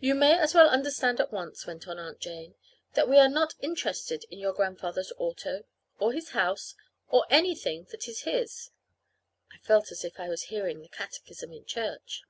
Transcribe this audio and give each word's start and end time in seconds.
"You 0.00 0.16
may 0.16 0.36
as 0.36 0.54
well 0.56 0.68
understand 0.68 1.20
at 1.20 1.30
once," 1.30 1.64
went 1.64 1.86
on 1.86 2.00
Aunt 2.00 2.18
Jane, 2.18 2.56
"that 2.94 3.08
we 3.08 3.16
are 3.16 3.28
not 3.28 3.54
interested 3.60 4.24
in 4.28 4.40
your 4.40 4.52
grandfather's 4.52 5.12
auto, 5.18 5.66
or 6.00 6.12
his 6.12 6.30
house, 6.30 6.74
or 7.10 7.26
anything 7.30 7.86
that 7.92 8.08
is 8.08 8.22
his." 8.22 8.70
(I 9.52 9.58
felt 9.58 9.92
as 9.92 10.04
if 10.04 10.18
I 10.18 10.28
was 10.28 10.46
hearing 10.50 10.80
the 10.82 10.88
catechism 10.88 11.52
in 11.52 11.64
church!) 11.64 12.22